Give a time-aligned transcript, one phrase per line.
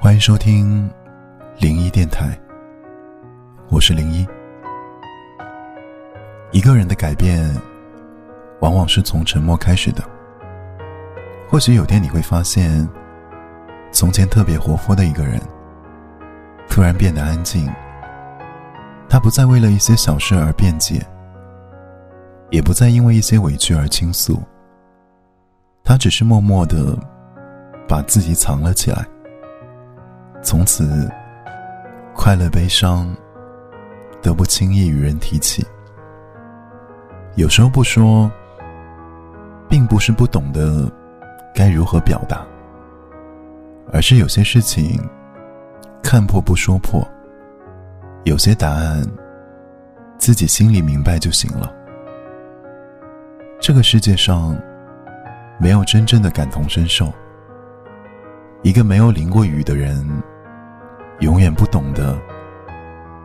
[0.00, 0.88] 欢迎收听
[1.58, 2.38] 零一电台，
[3.68, 4.24] 我是零一。
[6.52, 7.52] 一个人的改变，
[8.60, 10.04] 往往是从沉默开始的。
[11.48, 12.88] 或许有天你会发现，
[13.90, 15.40] 从前特别活泼的一个人，
[16.68, 17.68] 突然变得安静。
[19.08, 21.04] 他不再为了一些小事而辩解，
[22.50, 24.40] 也不再因为一些委屈而倾诉。
[25.82, 26.96] 他只是默默的
[27.88, 29.04] 把自己藏了起来。
[30.42, 31.10] 从此，
[32.14, 33.14] 快乐悲伤
[34.22, 35.66] 都不轻易与人提起。
[37.34, 38.30] 有时候不说，
[39.68, 40.90] 并不是不懂得
[41.54, 42.46] 该如何表达，
[43.92, 44.98] 而是有些事情
[46.02, 47.06] 看破不说破，
[48.24, 49.06] 有些答案
[50.16, 51.72] 自己心里明白就行了。
[53.60, 54.56] 这个世界上
[55.58, 57.12] 没有真正的感同身受。
[58.62, 60.04] 一个没有淋过雨的人，
[61.20, 62.18] 永远不懂得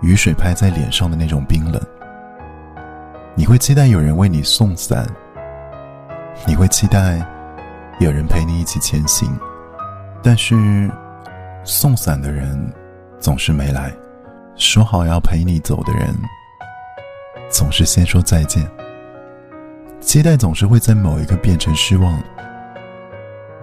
[0.01, 1.81] 雨水拍在脸上的那种冰冷。
[3.35, 5.07] 你会期待有人为你送伞，
[6.45, 7.25] 你会期待
[7.99, 9.27] 有人陪你一起前行，
[10.21, 10.89] 但是
[11.63, 12.71] 送伞的人
[13.19, 13.91] 总是没来，
[14.55, 16.15] 说好要陪你走的人
[17.49, 18.63] 总是先说再见。
[19.99, 22.21] 期待总是会在某一刻变成失望，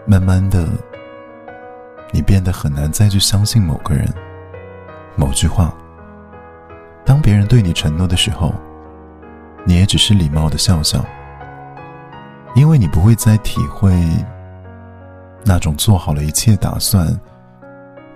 [0.05, 0.69] 慢慢的。
[2.13, 4.07] 你变得很难再去相信某个人、
[5.17, 5.75] 某句话。
[7.05, 8.55] 当别人对你承诺的时候，
[9.65, 11.05] 你也只是礼貌的笑笑，
[12.55, 13.93] 因为你不会再体会
[15.45, 17.09] 那种做好了一切打算，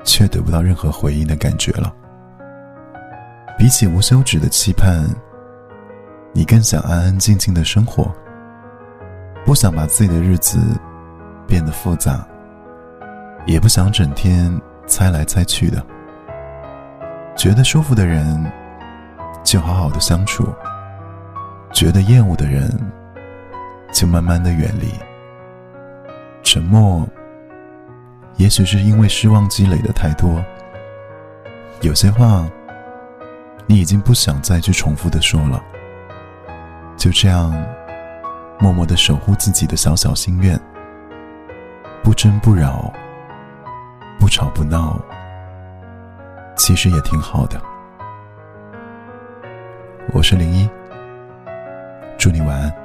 [0.05, 1.93] 却得不到任何回应的感觉了。
[3.57, 5.09] 比起无休止的期盼，
[6.33, 8.13] 你更想安安静静的生活，
[9.45, 10.59] 不想把自己的日子
[11.47, 12.27] 变得复杂。
[13.47, 14.51] 也不想整天
[14.87, 15.85] 猜来猜去的，
[17.37, 18.51] 觉得舒服的人
[19.43, 20.49] 就好好的相处，
[21.71, 22.71] 觉得厌恶的人
[23.93, 24.89] 就慢慢的远离。
[26.43, 27.07] 沉默，
[28.37, 30.43] 也许是因为失望积累的太多，
[31.83, 32.49] 有些话
[33.67, 35.63] 你已经不想再去重复的说了，
[36.97, 37.55] 就这样
[38.59, 40.59] 默默的守护自己的小小心愿，
[42.03, 42.91] 不争不扰。
[44.25, 44.99] 不吵不闹，
[46.57, 47.61] 其实也挺好的。
[50.15, 50.67] 我是零一，
[52.17, 52.84] 祝你晚安。